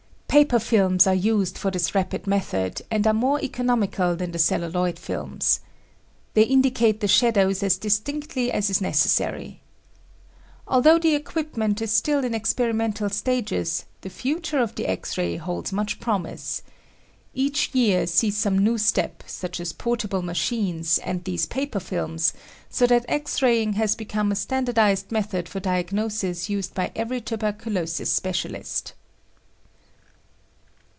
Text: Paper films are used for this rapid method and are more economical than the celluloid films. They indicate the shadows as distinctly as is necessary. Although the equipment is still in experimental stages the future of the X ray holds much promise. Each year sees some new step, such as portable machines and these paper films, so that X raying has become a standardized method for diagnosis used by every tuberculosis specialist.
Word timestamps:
Paper 0.41 0.59
films 0.59 1.05
are 1.07 1.13
used 1.13 1.57
for 1.57 1.71
this 1.71 1.93
rapid 1.93 2.25
method 2.25 2.81
and 2.89 3.05
are 3.05 3.11
more 3.13 3.41
economical 3.43 4.15
than 4.15 4.31
the 4.31 4.39
celluloid 4.39 4.97
films. 4.97 5.59
They 6.35 6.43
indicate 6.43 7.01
the 7.01 7.07
shadows 7.09 7.61
as 7.61 7.75
distinctly 7.77 8.49
as 8.49 8.69
is 8.69 8.79
necessary. 8.79 9.59
Although 10.65 10.99
the 10.99 11.15
equipment 11.15 11.81
is 11.81 11.91
still 11.91 12.23
in 12.23 12.33
experimental 12.33 13.09
stages 13.09 13.83
the 13.99 14.09
future 14.09 14.59
of 14.59 14.73
the 14.75 14.87
X 14.87 15.17
ray 15.17 15.35
holds 15.35 15.73
much 15.73 15.99
promise. 15.99 16.61
Each 17.33 17.69
year 17.75 18.07
sees 18.07 18.37
some 18.37 18.57
new 18.57 18.77
step, 18.77 19.23
such 19.27 19.59
as 19.59 19.73
portable 19.73 20.21
machines 20.21 20.97
and 20.99 21.25
these 21.25 21.45
paper 21.45 21.81
films, 21.81 22.31
so 22.69 22.87
that 22.87 23.03
X 23.09 23.41
raying 23.41 23.73
has 23.73 23.95
become 23.95 24.31
a 24.31 24.35
standardized 24.37 25.11
method 25.11 25.49
for 25.49 25.59
diagnosis 25.59 26.49
used 26.49 26.73
by 26.73 26.89
every 26.95 27.19
tuberculosis 27.19 28.09
specialist. 28.09 28.93